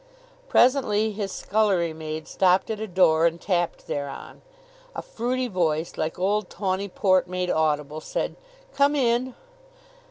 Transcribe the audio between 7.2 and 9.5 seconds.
made audible, said: "Come in!"